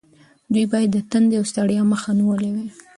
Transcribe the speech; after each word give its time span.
دوی 0.53 0.65
باید 0.71 0.89
د 0.93 0.97
تندې 1.11 1.35
او 1.39 1.45
ستړیا 1.51 1.81
مخه 1.91 2.09
نیولې 2.19 2.49
وای. 2.53 2.67